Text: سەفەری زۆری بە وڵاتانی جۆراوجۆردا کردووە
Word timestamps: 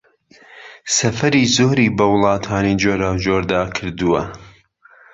سەفەری 0.95 1.43
زۆری 1.55 1.87
بە 1.97 2.05
وڵاتانی 2.13 2.79
جۆراوجۆردا 2.81 3.61
کردووە 3.75 4.21